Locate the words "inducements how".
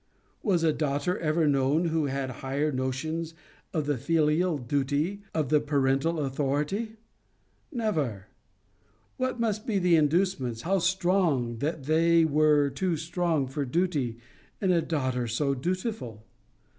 9.95-10.79